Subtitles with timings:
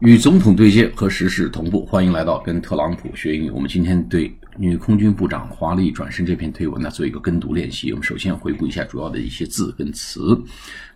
[0.00, 3.50] 与总统对接和时事同步，欢迎来到跟特朗普学英语。
[3.50, 7.92] 我们今天对女空军部长华丽转身这篇推文呢做一个跟读练习。
[7.92, 10.42] 我们首先回顾一下主要的一些字跟词。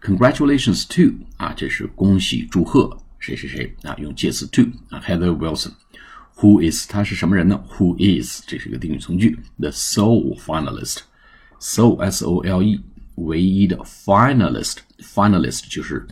[0.01, 4.98] Congratulations to 啊，这是恭喜祝贺谁谁谁啊，用介词 to 啊。
[5.07, 9.39] Heather Wilson，Who is 他是什么人呢？Who is 这是一个定语从句。
[9.59, 12.80] The sole finalist，sole s o l e
[13.16, 16.07] 唯一的 finalist，finalist 就是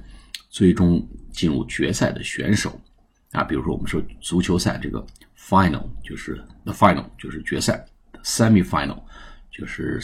[0.53, 1.05] 最终。
[1.33, 2.79] 进入决赛的选手
[3.31, 5.03] 啊，比如说我们说足球赛这个
[5.35, 6.35] final 就是
[6.67, 7.83] the final 就是决赛
[8.23, 9.03] ，semi final
[9.51, 9.99] 就是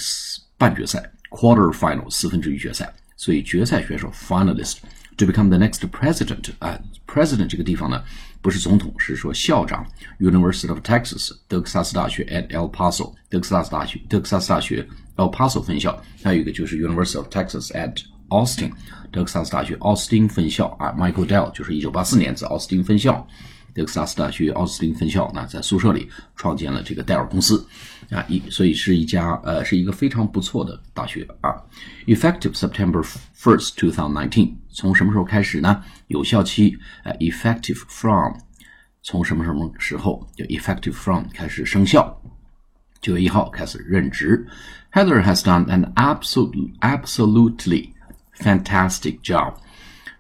[0.57, 4.79] 半决赛，quarter final 四分之一决赛，所以决赛选手 finalist
[5.19, 8.03] to become the next president 啊，president 这个地方呢
[8.41, 9.87] 不是总统，是说校长
[10.19, 18.71] ，University of Texas 德克萨斯大学 at El Paso 德克萨斯大学德克萨斯大学 El Paso 分校，还有一个就是 University of Texas at Austin，
[19.11, 23.27] 德克萨斯大学奥斯汀分校啊，Michael Dell 就是一九八四年在奥斯汀分校，
[23.75, 27.67] 德克萨斯大学奥斯汀分校，那在宿舍里创建了这个戴尔公司
[28.11, 31.55] 啊，一所以是一家呃是一个非常不错的大学啊。
[32.07, 33.03] Effective September
[33.37, 35.83] first, two thousand nineteen，从什么时候开始呢？
[36.09, 38.35] 有效期呃，Effective from，
[39.03, 40.27] 从什么什么时候？
[40.37, 42.21] 就 Effective from 开始生效，
[43.01, 44.47] 九月一号开始任职。
[44.93, 47.91] Heather has done an absolute absolutely
[48.41, 49.55] fantastic job.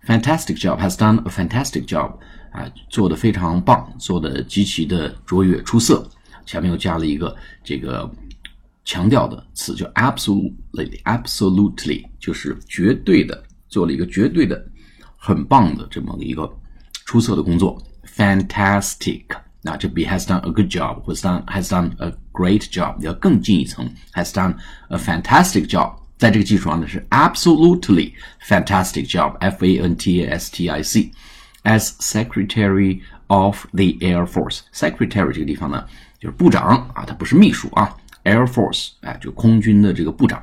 [0.07, 2.15] Fantastic job has done a fantastic job
[2.53, 6.11] 啊，做的非常棒，做的极其的卓越出色。
[6.47, 8.11] 前面又加了一个这个
[8.85, 14.67] 强调的词，就 absolutely，absolutely 就是绝对的，做了一个绝对的
[15.17, 16.51] 很棒的这么一个
[17.05, 17.79] 出色的工作。
[18.17, 19.27] Fantastic，
[19.61, 24.57] 那这比 has done a good job 或 done has done a great job 要更进一层，has done
[24.89, 25.99] a fantastic job。
[26.18, 28.14] 在这个基础上呢，是 absolutely
[28.46, 31.12] fantastic job，F A N T A S T I C
[31.64, 35.86] as Secretary of the Air Force。Secretary 这个地方呢，
[36.20, 40.42] 就是部长啊，他不是秘书啊，Air Force 哎，就空军的这个部长。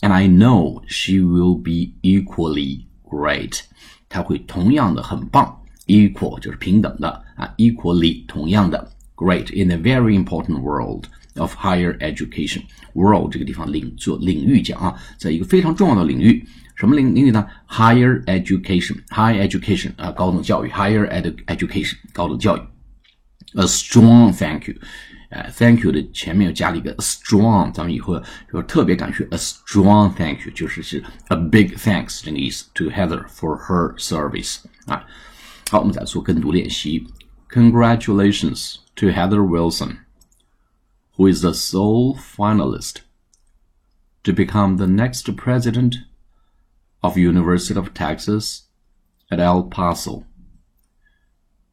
[0.00, 3.60] And I know she will be equally great，
[4.08, 11.06] 她会同样的很棒，equal 就是平等的啊，equally 同样的 great in a very important world。
[11.36, 12.62] of higher education
[12.94, 16.44] world 这个地方领做领域讲啊，在一个非常重要的领域，
[16.76, 17.46] 什么领领域呢？
[17.68, 22.60] Higher education，high education 啊，高等教育，higher ed education 高等教育。
[23.54, 24.74] A strong thank you，
[25.30, 34.58] 呃，thank you 的前面又加了一个 strong，咱们以后说特别感谢，a strong thank you 就是是 a big thanks 这个意思，to Heather for her service
[34.86, 35.04] 啊。
[35.70, 37.06] 好，我们再做跟读练习。
[37.50, 39.96] Congratulations to Heather Wilson
[41.15, 43.01] who is the sole finalist
[44.23, 45.97] to become the next president
[47.01, 48.63] of University of Texas
[49.29, 50.25] at El Paso,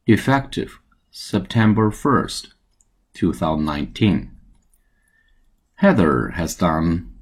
[0.05, 2.49] effective September 1st,
[3.13, 4.31] 2019.
[5.75, 7.13] Heather has done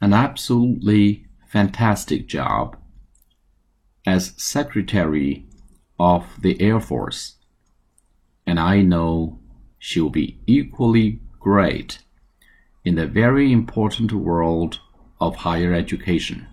[0.00, 2.76] an absolutely fantastic job
[4.06, 5.46] as Secretary
[5.98, 7.36] of the Air Force,
[8.46, 9.40] and I know
[9.78, 11.98] she'll be equally great
[12.84, 14.80] in the very important world
[15.20, 16.46] of higher education.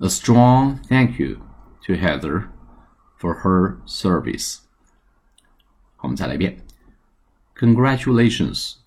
[0.00, 1.42] A strong thank you
[1.84, 2.50] to Heather
[3.16, 4.62] for her service.
[7.54, 8.78] Congratulations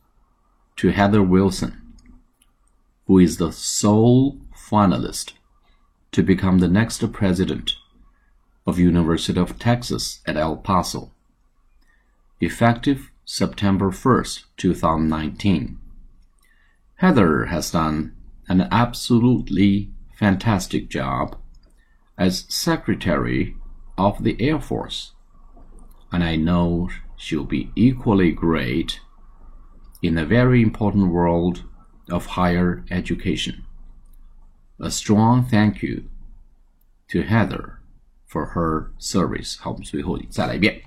[0.78, 1.94] to Heather Wilson,
[3.06, 5.34] who is the sole finalist
[6.14, 7.74] to become the next president
[8.66, 11.12] of University of Texas at El Paso,
[12.40, 15.79] effective September 1st, 2019.
[16.97, 18.13] Heather has done
[18.49, 21.37] an absolutely fantastic job
[22.17, 23.57] as Secretary
[23.99, 25.13] of the Air Force,
[26.11, 29.01] and I know she'll be equally great
[30.01, 31.65] in the very important world
[32.09, 33.65] of higher education.
[34.79, 36.05] A strong thank you
[37.09, 37.81] to Heather
[38.27, 39.59] for her service.
[39.59, 40.83] 好，我们最后再来一遍。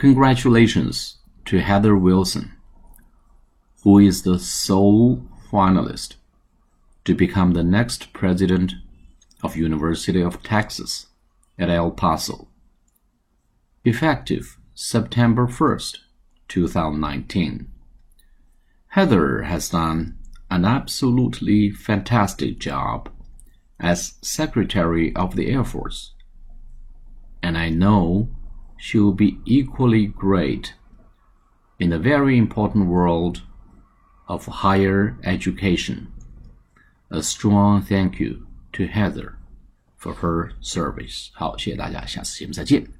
[0.00, 2.52] Congratulations to Heather Wilson,
[3.82, 6.14] who is the sole finalist
[7.04, 8.72] to become the next president
[9.42, 11.08] of University of Texas
[11.58, 12.48] at El Paso.
[13.84, 15.98] Effective September 1st,
[16.48, 17.70] 2019.
[18.88, 20.16] Heather has done
[20.50, 23.10] an absolutely fantastic job
[23.78, 26.14] as Secretary of the Air Force,
[27.42, 28.30] and I know
[28.79, 30.73] she will be equally great
[31.79, 33.41] in the very important world
[34.27, 36.07] of higher education.
[37.09, 39.37] A strong thank you to Heather
[39.97, 41.29] for her service.
[41.33, 42.98] 好，谢谢大家，下次节目再见。